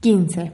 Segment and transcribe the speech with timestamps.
[0.00, 0.52] 15.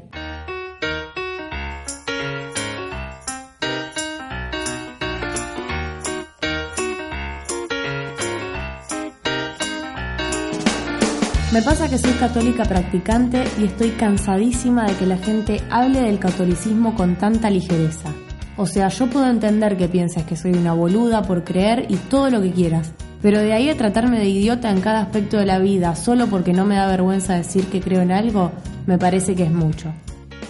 [11.53, 16.18] Me pasa que soy católica practicante y estoy cansadísima de que la gente hable del
[16.18, 18.14] catolicismo con tanta ligereza.
[18.56, 22.30] O sea, yo puedo entender que pienses que soy una boluda por creer y todo
[22.30, 25.58] lo que quieras, pero de ahí a tratarme de idiota en cada aspecto de la
[25.58, 28.50] vida solo porque no me da vergüenza decir que creo en algo,
[28.86, 29.92] me parece que es mucho.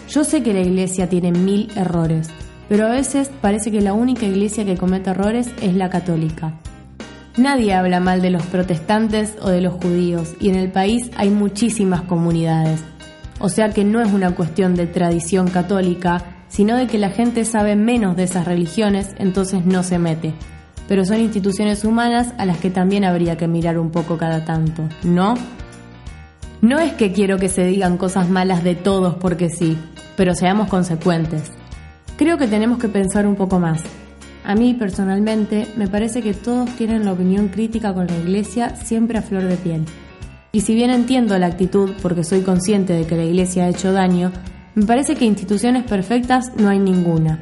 [0.08, 2.28] Yo sé que la iglesia tiene mil errores,
[2.68, 6.54] pero a veces parece que la única iglesia que comete errores es la católica.
[7.36, 11.30] Nadie habla mal de los protestantes o de los judíos y en el país hay
[11.30, 12.80] muchísimas comunidades.
[13.40, 17.44] O sea que no es una cuestión de tradición católica, sino de que la gente
[17.44, 20.32] sabe menos de esas religiones, entonces no se mete.
[20.86, 24.88] Pero son instituciones humanas a las que también habría que mirar un poco cada tanto,
[25.02, 25.34] ¿no?
[26.64, 29.76] No es que quiero que se digan cosas malas de todos porque sí,
[30.16, 31.52] pero seamos consecuentes.
[32.16, 33.82] Creo que tenemos que pensar un poco más.
[34.46, 39.18] A mí personalmente me parece que todos tienen la opinión crítica con la iglesia siempre
[39.18, 39.84] a flor de piel.
[40.52, 43.92] Y si bien entiendo la actitud porque soy consciente de que la iglesia ha hecho
[43.92, 44.32] daño,
[44.74, 47.40] me parece que instituciones perfectas no hay ninguna.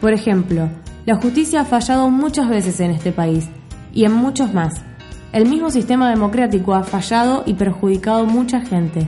[0.00, 0.68] Por ejemplo,
[1.04, 3.48] la justicia ha fallado muchas veces en este país
[3.92, 4.84] y en muchos más.
[5.32, 9.06] El mismo sistema democrático ha fallado y perjudicado mucha gente.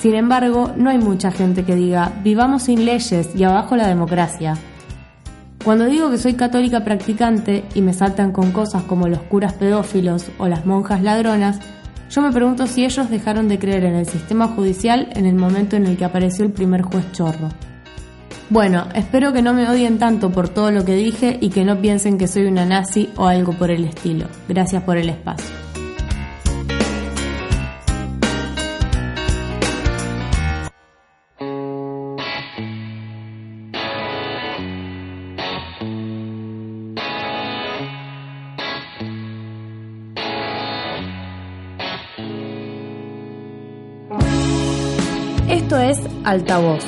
[0.00, 4.56] Sin embargo, no hay mucha gente que diga, vivamos sin leyes y abajo la democracia.
[5.62, 10.30] Cuando digo que soy católica practicante y me saltan con cosas como los curas pedófilos
[10.38, 11.60] o las monjas ladronas,
[12.08, 15.76] yo me pregunto si ellos dejaron de creer en el sistema judicial en el momento
[15.76, 17.50] en el que apareció el primer juez chorro.
[18.50, 21.80] Bueno, espero que no me odien tanto por todo lo que dije y que no
[21.80, 24.26] piensen que soy una nazi o algo por el estilo.
[24.48, 25.46] Gracias por el espacio.
[45.48, 46.84] Esto es Altavoz,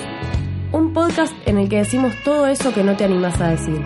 [0.92, 3.80] un podcast en el que decimos todo eso que no te animas a decir.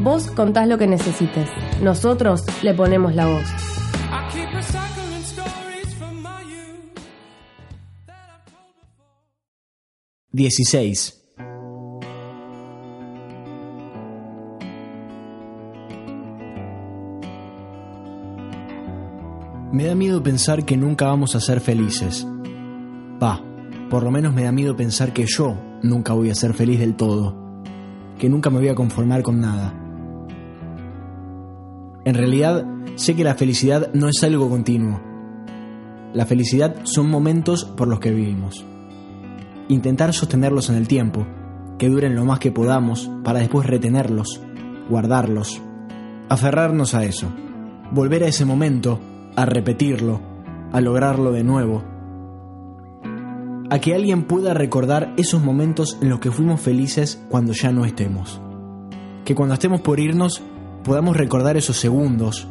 [0.00, 1.50] Vos contás lo que necesites,
[1.82, 3.44] nosotros le ponemos la voz.
[10.32, 11.18] 16.
[19.72, 22.26] Me da miedo pensar que nunca vamos a ser felices.
[23.92, 26.94] Por lo menos me da miedo pensar que yo nunca voy a ser feliz del
[26.94, 27.36] todo,
[28.18, 29.74] que nunca me voy a conformar con nada.
[32.06, 32.64] En realidad,
[32.94, 34.98] sé que la felicidad no es algo continuo.
[36.14, 38.64] La felicidad son momentos por los que vivimos.
[39.68, 41.26] Intentar sostenerlos en el tiempo,
[41.78, 44.40] que duren lo más que podamos para después retenerlos,
[44.88, 45.60] guardarlos,
[46.30, 47.30] aferrarnos a eso,
[47.90, 48.98] volver a ese momento,
[49.36, 50.22] a repetirlo,
[50.72, 51.91] a lograrlo de nuevo,
[53.72, 57.86] a que alguien pueda recordar esos momentos en los que fuimos felices cuando ya no
[57.86, 58.38] estemos.
[59.24, 60.42] Que cuando estemos por irnos
[60.84, 62.46] podamos recordar esos segundos,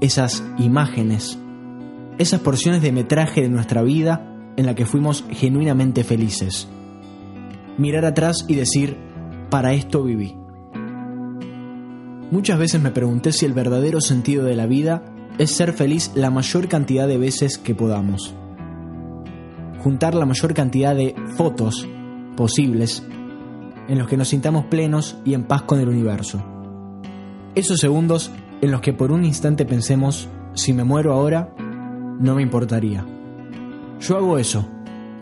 [0.00, 1.38] esas imágenes,
[2.18, 6.66] esas porciones de metraje de nuestra vida en la que fuimos genuinamente felices.
[7.76, 8.96] Mirar atrás y decir,
[9.50, 10.34] para esto viví.
[12.32, 15.04] Muchas veces me pregunté si el verdadero sentido de la vida
[15.38, 18.34] es ser feliz la mayor cantidad de veces que podamos.
[19.78, 21.86] Juntar la mayor cantidad de fotos
[22.36, 23.04] posibles
[23.88, 26.42] en los que nos sintamos plenos y en paz con el universo.
[27.54, 28.30] Esos segundos
[28.60, 31.54] en los que por un instante pensemos, si me muero ahora,
[32.20, 33.04] no me importaría.
[34.00, 34.68] Yo hago eso,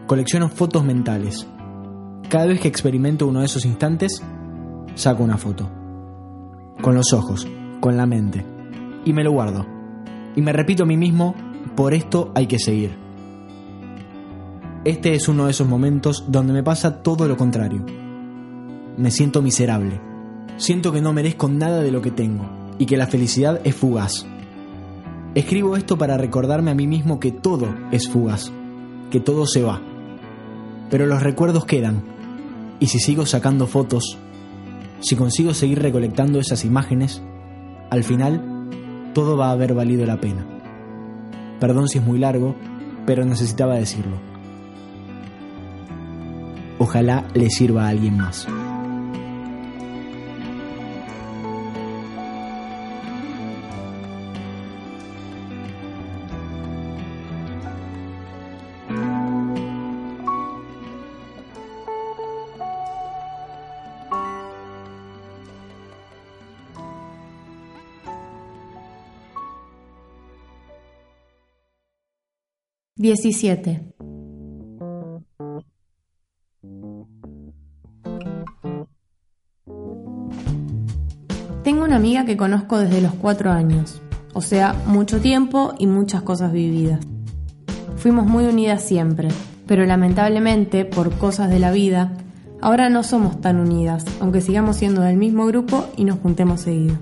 [0.06, 1.47] colecciono fotos mentales.
[2.28, 4.22] Cada vez que experimento uno de esos instantes,
[4.95, 5.71] saco una foto.
[6.83, 7.47] Con los ojos,
[7.81, 8.45] con la mente.
[9.05, 9.65] Y me lo guardo.
[10.34, 11.34] Y me repito a mí mismo,
[11.77, 13.06] por esto hay que seguir.
[14.86, 17.84] Este es uno de esos momentos donde me pasa todo lo contrario.
[18.97, 20.00] Me siento miserable.
[20.59, 22.48] Siento que no merezco nada de lo que tengo
[22.78, 24.24] y que la felicidad es fugaz.
[25.34, 28.53] Escribo esto para recordarme a mí mismo que todo es fugaz,
[29.10, 29.83] que todo se va.
[30.89, 32.04] Pero los recuerdos quedan.
[32.78, 34.16] Y si sigo sacando fotos,
[35.00, 37.24] si consigo seguir recolectando esas imágenes,
[37.91, 38.71] al final
[39.15, 40.47] todo va a haber valido la pena.
[41.59, 42.54] Perdón si es muy largo,
[43.04, 44.35] pero necesitaba decirlo.
[46.78, 48.47] Ojalá le sirva a alguien más.
[72.99, 73.96] Diecisiete.
[82.06, 84.00] Que conozco desde los cuatro años,
[84.32, 87.00] o sea, mucho tiempo y muchas cosas vividas.
[87.97, 89.28] Fuimos muy unidas siempre,
[89.66, 92.12] pero lamentablemente, por cosas de la vida,
[92.60, 96.97] ahora no somos tan unidas, aunque sigamos siendo del mismo grupo y nos juntemos seguido.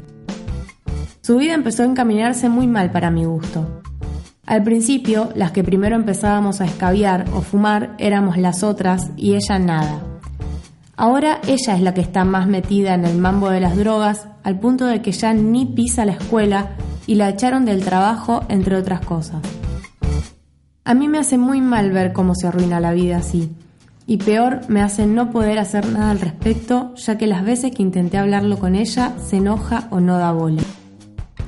[1.21, 3.83] Su vida empezó a encaminarse muy mal para mi gusto.
[4.47, 9.59] Al principio, las que primero empezábamos a escabiar o fumar éramos las otras y ella
[9.59, 10.14] nada.
[10.97, 14.61] Ahora ella es la que está más metida en el mambo de las drogas, al
[14.61, 16.71] punto de que ya ni pisa la escuela
[17.07, 19.41] y la echaron del trabajo, entre otras cosas.
[20.85, 23.51] A mí me hace muy mal ver cómo se arruina la vida así.
[24.07, 27.83] Y peor, me hace no poder hacer nada al respecto, ya que las veces que
[27.83, 30.63] intenté hablarlo con ella, se enoja o no da bola.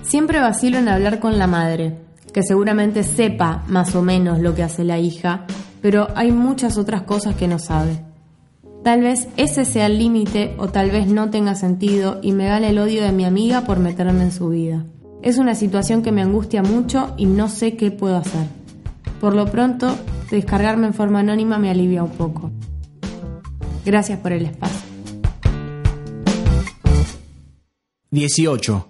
[0.03, 1.99] Siempre vacilo en hablar con la madre,
[2.33, 5.45] que seguramente sepa más o menos lo que hace la hija,
[5.83, 7.99] pero hay muchas otras cosas que no sabe.
[8.87, 12.69] Tal vez ese sea el límite o tal vez no tenga sentido y me gane
[12.69, 14.87] el odio de mi amiga por meterme en su vida.
[15.23, 18.47] Es una situación que me angustia mucho y no sé qué puedo hacer.
[19.21, 19.93] Por lo pronto,
[20.31, 22.53] descargarme en forma anónima me alivia un poco.
[23.85, 24.89] Gracias por el espacio.
[28.13, 28.89] 18.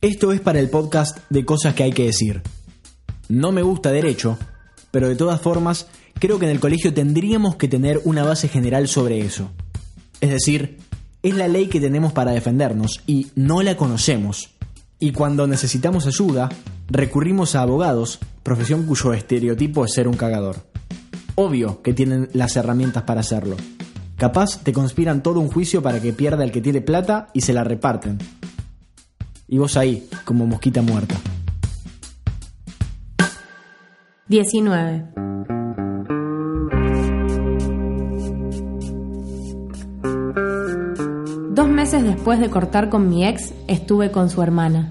[0.00, 2.55] Esto es para el podcast de cosas que hay que decir.
[3.28, 4.38] No me gusta derecho,
[4.90, 5.88] pero de todas formas
[6.18, 9.50] creo que en el colegio tendríamos que tener una base general sobre eso.
[10.20, 10.78] Es decir,
[11.22, 14.50] es la ley que tenemos para defendernos y no la conocemos.
[14.98, 16.48] Y cuando necesitamos ayuda,
[16.88, 20.56] recurrimos a abogados, profesión cuyo estereotipo es ser un cagador.
[21.34, 23.56] Obvio que tienen las herramientas para hacerlo.
[24.16, 27.52] Capaz te conspiran todo un juicio para que pierda el que tiene plata y se
[27.52, 28.18] la reparten.
[29.46, 31.16] Y vos ahí, como mosquita muerta.
[34.28, 35.04] 19.
[41.50, 44.90] Dos meses después de cortar con mi ex, estuve con su hermana.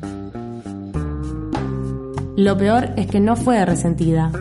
[2.38, 4.32] Lo peor es que no fue resentida.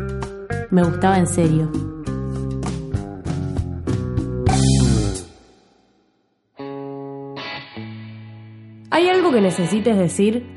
[0.71, 1.73] Me gustaba en serio.
[8.91, 10.55] ¿Hay algo que necesites decir?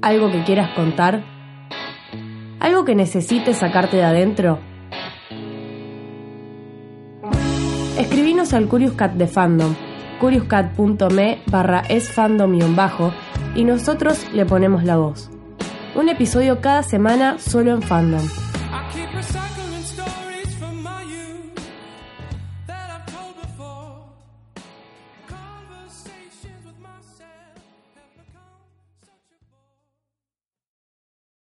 [0.00, 1.37] ¿Algo que quieras contar?
[2.60, 4.58] ¿Algo que necesites sacarte de adentro?
[7.98, 9.74] Escribinos al Curious Cat de Fandom
[10.18, 13.12] curiouscat.me barra esfandom-bajo
[13.54, 15.30] y nosotros le ponemos la voz.
[15.94, 18.26] Un episodio cada semana solo en Fandom.